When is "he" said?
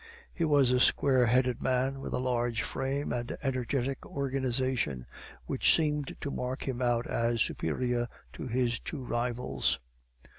0.33-0.45